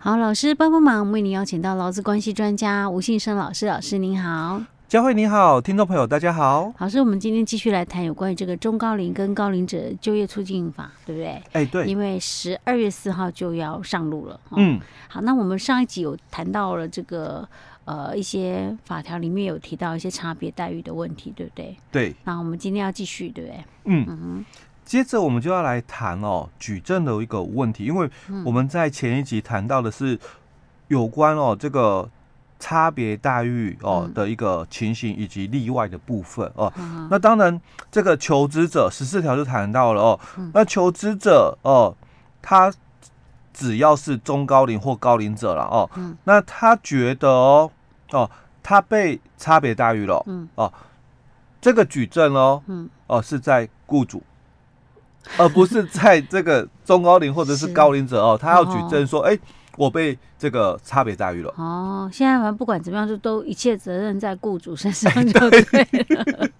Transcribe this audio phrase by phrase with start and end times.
[0.00, 4.62] 好，老师帮帮忙，为您邀请到劳资关系专家吴信生老师，老师您好。
[4.86, 6.72] 佳慧你好，听众朋友大家好。
[6.78, 11.26] 老师，我们今天继续来谈有关于这个中高龄跟高龄者就业促进法，对不对？
[11.26, 11.84] 哎、欸，对。
[11.84, 14.38] 因为十二月四号就要上路了。
[14.52, 14.78] 嗯。
[15.08, 17.46] 好，那我们上一集有谈到了这个
[17.84, 21.76] 呃一些法条里面有提到一些差别待遇的问题，对不对？
[21.90, 22.14] 对。
[22.22, 23.64] 那我们今天要继续，对不对？
[23.86, 24.44] 嗯嗯。
[24.88, 28.10] 接着我们就要来谈哦举证的一个问题，因为
[28.44, 30.18] 我们在前一集谈到的是
[30.88, 32.08] 有关哦这个。
[32.60, 36.72] 差别待遇哦的一个情形以及例外的部分哦，
[37.08, 40.20] 那当然这个求职者十四条就谈到了哦，
[40.52, 41.94] 那求职者哦，
[42.42, 42.74] 他
[43.54, 45.88] 只要是中高龄或高龄者了哦，
[46.24, 47.70] 那他觉得哦
[48.10, 48.28] 哦
[48.60, 50.20] 他被差别待遇了，
[50.56, 50.72] 哦，
[51.60, 52.60] 这个举证哦，
[53.06, 54.20] 哦是在雇主，
[55.36, 59.38] 而不是在这个中高龄或者是高龄者哦，他要举证说哎。
[59.76, 61.54] 我被这个差别待遇了。
[61.56, 65.66] 哦，现在反正不管怎么样，就都一切责任在雇主身上就对了。
[65.70, 66.52] 对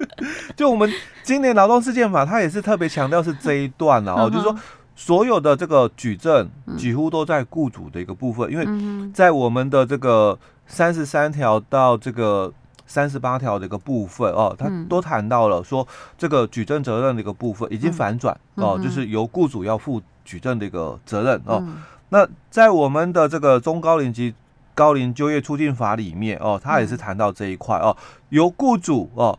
[0.55, 0.89] 就我们
[1.25, 4.57] 今年劳动事件法，它也是特别强调是这一段了哦，就是说
[4.95, 8.65] 所有的这个举证几乎都在雇主的一个部分，因为
[9.13, 12.53] 在我们的这个三十三条到这个
[12.89, 15.87] 三十八条的一个部分哦，他都谈到了说
[16.17, 21.63] 这个举证责任的一个部分已经反转哦，就是由雇主要负举证的一个责任哦。
[22.09, 24.35] 那在我们的这个中高龄及
[24.75, 27.95] 高龄就业促进法里面哦，他也是谈到这一块哦，
[28.31, 29.39] 由雇主哦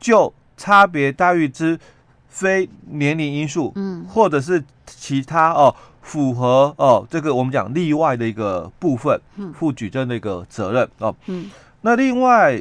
[0.00, 1.78] 就差别待遇之
[2.26, 9.20] 非年龄因素，嗯，或者是其他哦符合哦这个我们讲例外的一个部分，
[9.54, 11.50] 负举证的一个责任哦，嗯，
[11.82, 12.60] 那另外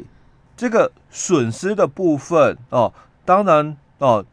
[0.57, 2.91] 这个损失的部分哦，
[3.23, 4.25] 当然哦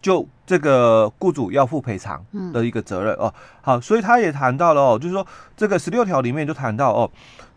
[0.00, 0.26] 就。
[0.46, 2.22] 这个雇主要负赔偿
[2.52, 7.10] 的一个责任哦，好，所以他也谈到了哦，就是说这个十六条里面就谈到哦，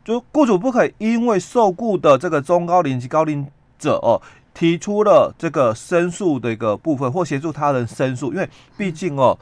[0.05, 3.45] 就雇主不可以因为受雇的这个中高龄及高龄
[3.77, 4.21] 者哦，
[4.53, 9.37] 提出了这个申诉的一个部分或协助他人申诉，因为毕竟哦。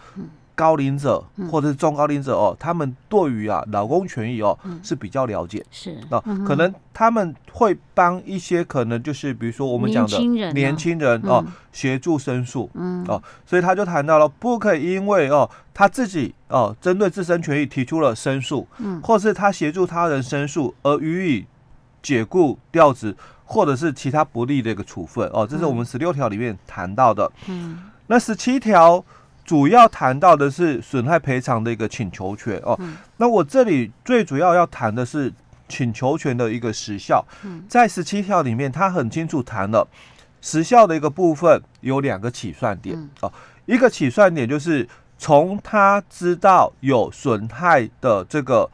[0.56, 1.22] 高龄者
[1.52, 5.92] 或者是中高龄者哦，他们对于啊劳工权益哦是比较了解，是。
[6.10, 10.18] 啊，可能他们会帮一些可能就是比如说我们讲的
[10.54, 13.04] 年轻人哦协助申诉，嗯。
[13.08, 21.46] 哦，所以他就谈到了不可以因为哦他自己哦针对自身权益提出了申诉，嗯，或是他协助他人申诉而予以
[22.02, 27.78] 解雇调职或者是其他不利的一个处分哦，这是我们十六条里面谈到的，嗯，
[28.08, 29.04] 那十七条。
[29.46, 32.78] 主要谈到的是损害赔偿的一个请求权哦，
[33.18, 35.32] 那我这里最主要要谈的是
[35.70, 37.24] 请求权的一个时效，
[37.70, 39.88] 在十七条里面，他很清楚谈了
[40.42, 43.32] 时效的一个部分有两个起算点哦，
[43.68, 44.90] 一个起算点就是
[45.20, 48.68] 从他知道有损害的这个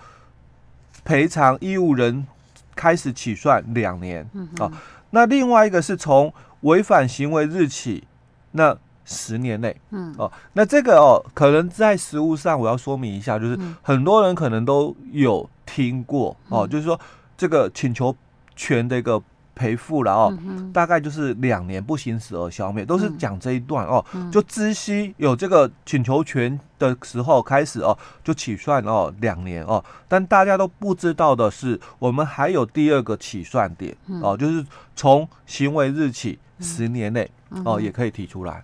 [1.03, 2.25] 赔偿义务人
[2.73, 4.25] 开始起算两年
[4.57, 4.71] 啊，
[5.09, 8.05] 那另外一个是从违反行为日起
[8.51, 8.77] 那。
[9.05, 10.13] 十年内，嗯。
[10.17, 16.99] 哦，那这个哦，可能在实务上我要说明一下，就是很多人可能都有听过哦，就是说
[17.37, 18.15] 这个请求
[18.55, 19.21] 权的一个
[19.53, 20.33] 赔付了哦，
[20.73, 37.29] 大概就是两年不行使而消灭，都是讲这一段哦，就知悉有这个请求权的时候开始哦，就起算哦两年哦，但大家都不知道的是，我们还有第二个起算点哦，就是从行为日起十年内
[37.65, 38.63] 哦也可以提出来。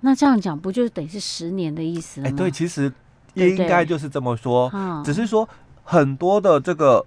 [0.00, 2.28] 那这样讲不就等于是十年的意思吗？
[2.28, 2.92] 哎，对，其实
[3.34, 5.48] 应该就是这么说，对对，只是说
[5.84, 7.04] 很多的这个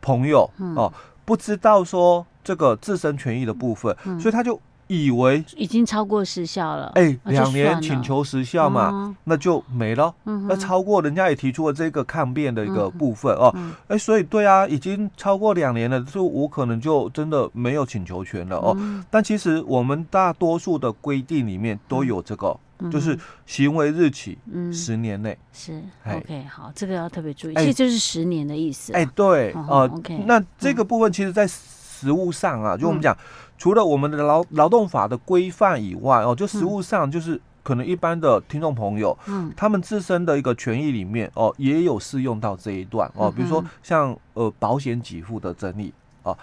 [0.00, 0.92] 朋友、嗯、哦，
[1.24, 4.60] 不知道说这个自身权益的部分，嗯、所以他就。
[4.92, 10.14] 以为已经超过时效了，哎、欸，两年请求时效嘛，嗯、那就没了。
[10.26, 13.56] 嗯，那超过人家也提出了这个抗辩的一个部分、嗯、哦，
[13.88, 18.74] 哎、所以对啊，已经超过两年了，就我可能就真的没有请求权了哦。
[18.78, 24.36] 嗯、但其实我们大多数的规定里面都有这个，嗯、就是行为日起
[24.72, 28.92] 十年内、嗯、是 OK 好，这个要特别注意，其实就是十年的意思。
[28.92, 33.16] 哎、欸，对，哦，OK，那这个部分其实在实物上啊，就我们讲。
[33.62, 45.94] 除了我们的劳劳动法的规范以外哦，就实务上就是可能一般的听众朋友，嗯，他们自身的一个权益里面哦，也有适用到这一段哦，比如说像呃保险给付的争议
[46.24, 46.36] 哦，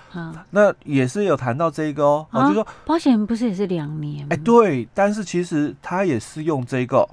[0.51, 4.25] 那也是有谈到这个哦，哦就说保险不是也是两年？
[4.30, 7.06] 哎，对，但是其实它也适用这个，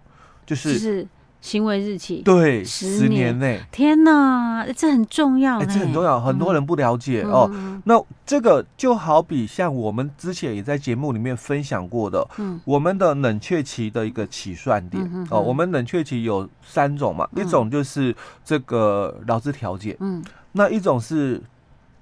[0.47, 1.05] 就是。
[1.47, 3.61] 行为日期，对，十年内。
[3.71, 7.49] 天哪，这很重要，哎，这很重要，很多人不了解哦。
[7.85, 7.95] 那
[8.27, 18.13] 这个就好比像我们之前也在节目里面分享过的，嗯，我们的冷却期的一个起算点哦，我们冷却期有三种嘛，一种就是
[18.45, 20.21] 这个劳资调解，嗯，
[20.51, 21.41] 那一种是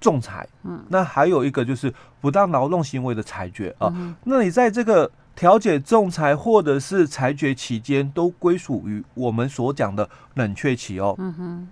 [0.00, 1.92] 仲裁，嗯，那还有一个就是
[2.22, 3.92] 不当劳动行为的裁决啊。
[4.24, 11.14] 那你在这个调解、仲裁或者是裁决期间，都归属于我们所讲的冷却期哦。
[11.18, 11.68] 嗯哼。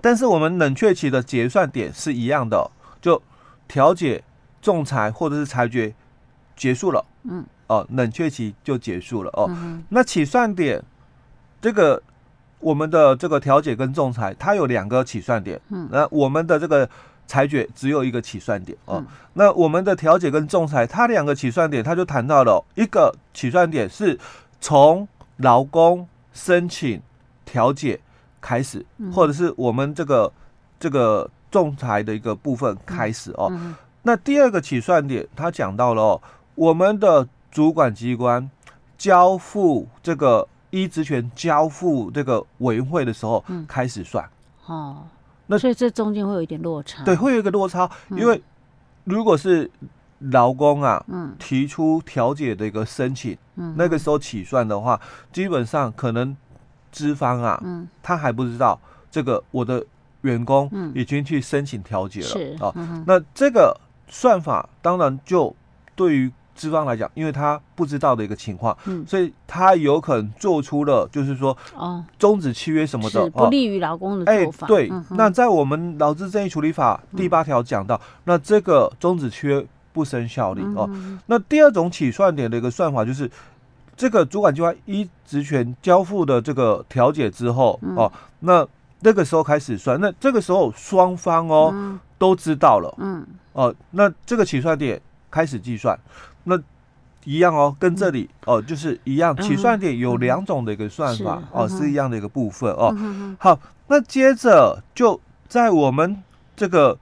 [0.00, 2.70] 但是我们冷却期的结算点是一样的，
[3.00, 3.20] 就
[3.66, 4.22] 调解、
[4.60, 5.94] 仲裁或者是裁决
[6.56, 9.50] 结束了，嗯，哦，冷却期就结束了哦。
[9.88, 10.82] 那起算点，
[11.60, 12.02] 这个
[12.60, 16.88] 我们的这个调解跟仲裁，它有两个起算点，嗯，那我们的这个。
[17.28, 24.18] 裁决只有一个起算点哦，嗯、那我们的调解跟仲裁，它两个起算点，它就谈到了一个起算点是
[24.62, 27.00] 从劳工申请
[27.44, 28.00] 调解
[28.40, 30.32] 开始，嗯、或者是我们这个
[30.80, 33.52] 这个仲裁的一个部分开始哦。
[34.02, 36.22] 那第二个起算点，它讲到了哦，
[36.54, 38.50] 我们的主管机关
[38.96, 44.24] 交付这个依职权交付这个委员会的时候开始算、
[44.66, 45.06] 嗯、哦。
[45.48, 48.40] 那所以这中间会有一点落差，对，会有一个落差，因为
[49.04, 49.70] 如果是
[50.18, 55.00] 劳工啊，嗯，提出调解的一个申请，嗯，那个时候起算的话，
[55.32, 56.36] 基本上可能
[56.92, 58.80] 资方啊，嗯，他还不知道
[59.10, 59.84] 这个我的
[60.20, 62.72] 员工已经去申请调解了，是啊，
[63.06, 65.54] 那这个算法当然就
[65.96, 66.32] 对于。
[66.58, 74.66] 资方来讲，因为他不知道的一个情况，嗯，所以他有可能做出了，就是说，哦，终止契约什么的，是不利于劳工的做法。
[74.66, 74.92] 哎，对。
[75.10, 80.90] 那在我们劳资争议处理法第八条讲到，那这个终止契约不生效力哦。
[81.26, 83.30] 那第二种起算点的一个算法，就是
[83.96, 88.66] 这个主管机关依职权交付的这个调解之后哦，那
[89.00, 95.00] 那个时候开始算，那这个时候双方哦都知道了，嗯，哦，那这个起算点
[95.30, 95.96] 开始计算。
[96.48, 96.58] 那
[97.24, 102.96] 一样哦，跟这里哦，就是一样，起算点有两种的一个算法哦，是一样的一个部分哦。
[103.38, 103.58] 好，
[103.88, 106.22] 那接着就在我们
[106.56, 106.96] 这个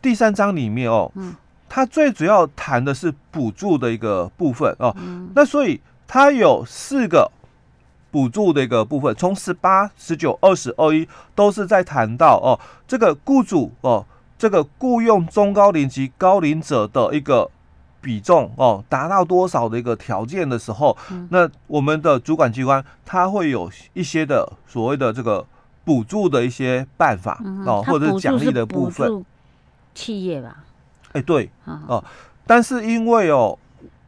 [0.00, 1.12] 第三章里面哦，
[1.68, 4.96] 它最主要谈的是补助的一个部分哦。
[5.34, 7.30] 那所以它有四个
[8.10, 12.58] 补助的一个部分，从十八、十九、二十、二一都是在谈到哦，
[12.88, 14.06] 这个雇主哦，
[14.38, 17.50] 这个雇佣中高龄及高龄者的一个。
[18.00, 25.44] 比重哦，达到多少的一个条件的时候，嗯、那我们的主管机关它会有一些的所谓的这个
[25.84, 29.24] 补助的一些办法、嗯、哦，或者是奖励的部分。
[29.94, 30.64] 企业吧，
[31.08, 31.50] 哎、欸、对
[31.86, 32.04] 哦，
[32.46, 33.58] 但是因为哦。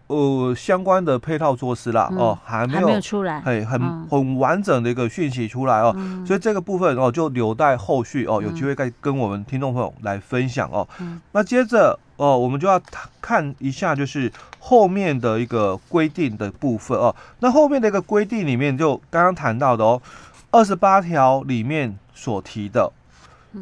[0.09, 5.95] 呃，相关的配套措施啦，哦，还没有，出来，嘿，很很完整的一个讯息出来哦，
[6.27, 10.89] 所以这个部分哦，就留待后续哦，有机会再跟我们听众朋友来分享哦。
[11.33, 12.79] 那接着哦，我们就要
[13.21, 17.15] 看一下，就是后面的一个规定的部分哦。
[17.41, 20.03] 那后面的一个规定里面，就刚刚谈到的哦，
[20.51, 22.93] 二十八条里面所提的，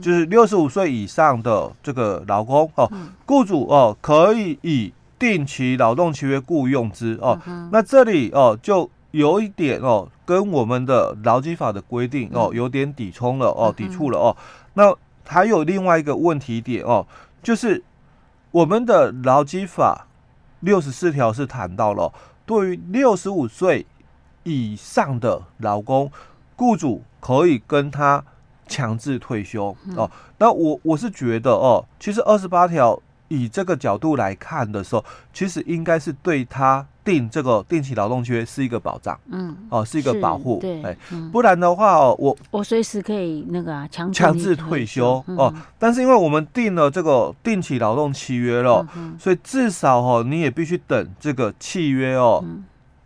[0.03, 2.91] 就是六十五岁以上的这个劳工哦，
[3.26, 7.38] 雇主哦可以以定期劳动契约雇佣之哦，
[7.70, 14.37] 那这里哦就有一点哦，跟我们的劳基法的规定哦有点抵冲了哦，抵触了哦。
[14.75, 14.94] 那
[15.26, 17.06] 还有另外一个问题点哦，
[17.43, 17.82] 就是
[18.56, 20.06] 我们的劳基法
[20.61, 22.11] 六十四条是谈到了，
[22.47, 23.85] 对于六十五岁
[24.44, 26.11] 以上的劳工，
[26.56, 28.25] 雇主可以跟他
[28.67, 30.11] 强制退休哦。
[30.38, 33.01] 那我我是觉得哦，其实二十八条。
[33.29, 40.96] 以这个角度来看的时候，其实应该是对他定这个定期劳动契约是一个保障，嗯，哦，是一个保护，对，哎，
[41.32, 48.86] 不然的话哦，我我随时可以那个啊，强强制退休哦，但是因为我们定了这个定期劳动契约了，
[49.19, 52.44] 所以至少哦，你也必须等这个契约哦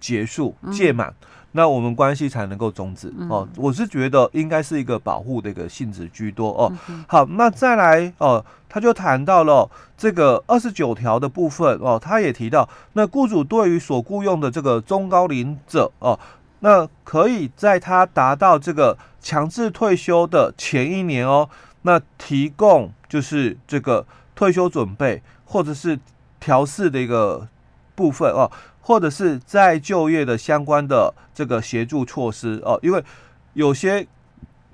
[0.00, 1.14] 结束届满。
[1.52, 6.73] 那我们关系才能够终止哦，我是觉得应该是一个保护的一个性质居多哦。
[7.09, 16.16] 好，那再来哦，他就谈到了这个二十九条的部分哦，他也提到，那雇主对于所雇佣的这个中高龄者哦，
[16.61, 21.49] 那可以在他达到这个强制退休的前一年哦，
[21.83, 25.99] 那提供就是这个退休准备或者是
[26.38, 27.49] 调试的一个
[27.97, 28.49] 部分哦。
[28.90, 33.00] 或者是再就业的相关的这个协助措施哦，因为
[33.52, 34.04] 有些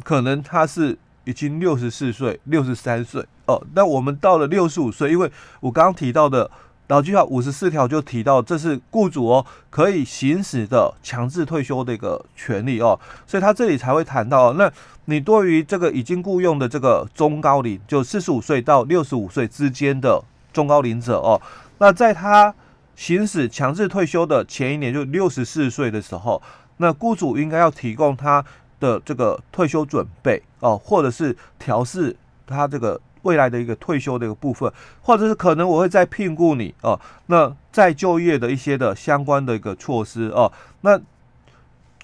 [0.02, 5.30] 可能他是已经六十四岁、六十三岁哦，那我们到了六十五岁，因为
[5.60, 6.50] 我刚刚提到的
[6.88, 14.72] 劳基法五十四条就提到，这是雇主哦可以行使的强制退休的一个权利哦，所以他这里才会谈到，那
[15.04, 20.22] 你对于这个已经雇佣的这个中高龄，就四十五岁到六十五岁之间的
[20.54, 21.38] 中高龄者哦，
[21.76, 22.54] 那在他
[22.96, 26.42] 行使强制退休的前一年，就六十四岁的时候，
[26.78, 28.44] 那雇主应该要提供他
[28.80, 33.00] 的这个退休准备哦，或者是调试他这个。
[33.22, 34.72] 未来的一个退休的一个部分，
[35.02, 40.96] 或者是可能我会再聘雇你哦，那再就业的一些的相关的一个措施哦，那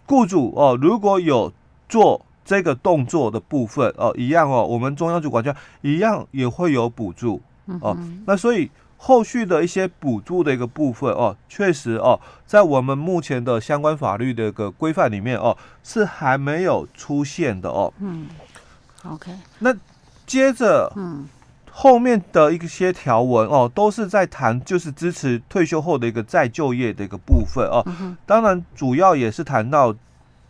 [0.04, 1.52] 雇主哦，如果有
[1.88, 7.40] 做这个动作的部分哦，一样哦，我们中央主管机关一样也会有补助
[7.80, 7.96] 哦，
[8.26, 8.68] 那所以
[9.04, 17.92] 后续的一些补助的一个部分哦，确实哦，在我们目前的相关法律的一个规范里面哦，是还没有出现的哦。
[17.98, 18.26] 嗯
[19.04, 19.76] ，OK，那。
[20.24, 21.26] 接着，嗯，
[21.70, 27.84] 后面的一些条文哦，都是在谈就是支持退休后的一个再就业的一个部分哦。
[28.24, 29.94] 当然，主要也是谈到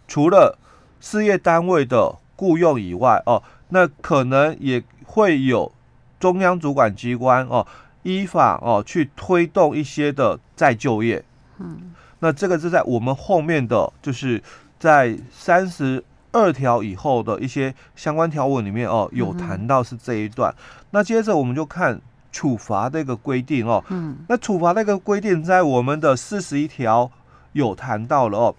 [0.06, 0.56] 除了
[1.00, 5.73] 事业单位的雇佣以外哦，那可能也会有
[6.21, 7.66] 中央主管机关哦，
[8.02, 11.25] 依法哦去推动一些的再就业。
[11.59, 14.42] 嗯，那这个是在我们后面的就是
[14.78, 16.04] 在三十。
[16.35, 20.50] 二条以后的一些相关条文里面哦，有谈到是这一段。
[20.50, 22.00] 嗯、那接着我们就看
[22.32, 23.85] 处罚的一个规定哦。
[23.90, 24.16] 嗯。
[24.30, 27.11] 那处罚那个规定在我们的四十一条
[27.52, 28.54] 有谈到了哦。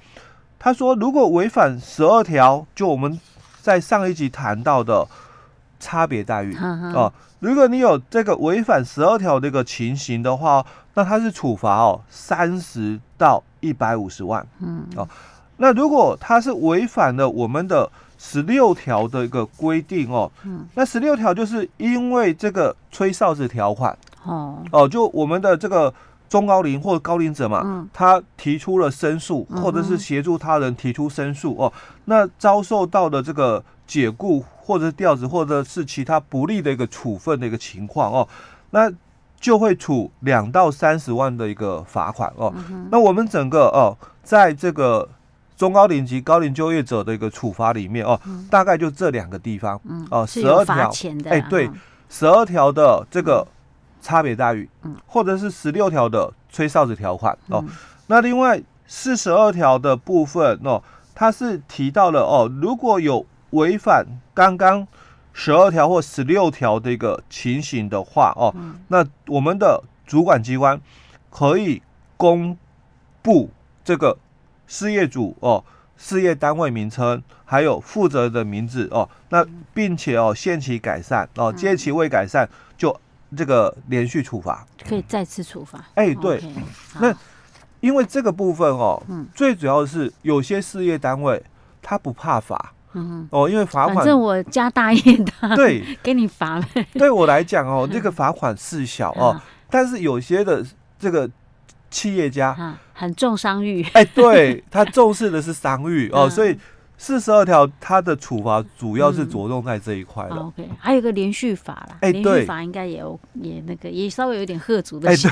[0.59, 3.19] 他说，如果违反十二条，就我们
[3.59, 5.07] 在上一集谈到的
[5.83, 6.55] 差别待遇
[6.93, 7.11] 哦。
[7.39, 14.47] 如果你有这个违反十二条这个情形的话，那它是处罚哦三十到一百五十万。
[14.59, 14.85] 嗯。
[14.95, 15.07] 哦。
[15.57, 25.93] 那如果他是违反了我们的十六条的一个规定哦，嗯，那十六条就是因为这个吹哨子条款哦哦，就我们的这个
[26.27, 31.71] 中高龄或高龄者嘛，嗯，他提出了申诉，或者是协助他人提出申诉哦，
[32.05, 38.27] 那遭受到的这个解雇或者是调职或者是其他不利的一个处分的一个情况哦，
[38.71, 38.91] 那
[39.39, 42.53] 就会处两到三十万的一个罚款哦，
[42.91, 45.09] 那我们整个哦，在这个。
[45.55, 50.91] 中高龄及高龄就业者的一个处罚里面哦，嗯、大概就这两个地方，嗯，哦，十二条，
[51.25, 51.69] 哎，对，
[52.09, 53.47] 十二条的这个
[54.01, 57.65] 差别待遇，嗯，或者是十六条的吹哨子条款，嗯、哦，
[58.07, 60.81] 那另外四十二条的部分哦，
[61.13, 64.05] 它是提到了哦，如果有违反
[64.35, 64.87] 刚刚
[65.31, 70.79] 十二条或十六条的一个情形的话哦，嗯、那我们的主管机关
[71.31, 71.81] 可以
[72.17, 72.57] 公
[73.23, 73.49] 布
[73.83, 74.17] 这个。
[74.65, 75.63] 事业主哦，
[75.97, 82.97] 事业单位名称，还有负责的名字哦，那并且哦限期改善哦，届期未改善就
[83.35, 85.77] 这个连续处罚，可以再次处罚。
[85.93, 86.53] 哎、欸，对，Okay,
[86.99, 87.13] 那
[87.81, 91.43] 因为这个部分哦，嗯、最主要的是有些事业单位
[91.81, 93.27] 他不怕罚，嗯。
[93.31, 95.01] 哦，因为罚款，反正我家大业
[95.39, 96.85] 大，对， 给你罚呗。
[96.93, 100.65] 对我来讲哦，这个罚款事小哦，但是有些的
[100.99, 101.29] 这个。
[101.93, 106.57] 企业家、啊、很重商誉，哎，对， 他重视的是商誉哦，所以
[107.03, 110.47] 四十二条它的处罚主要是着重在这一块了、嗯。
[110.47, 115.29] OK，还有个连续法啦，哎，连续法应该也有也那个也稍微有点吓阻的效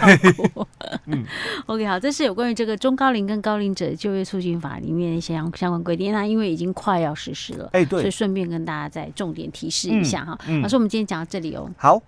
[0.52, 0.68] 果。
[1.08, 1.26] 嗯，
[1.68, 6.12] OK，好，这是有关于这个中高龄跟高龄者就业促进法里面一些相相关规定。
[6.12, 10.38] 那因为已经快要实施了，哎，对，所以顺便跟大家再重点提示一下哈。
[10.62, 11.72] 老师，我们今天讲到这里哦。
[11.78, 12.02] 好。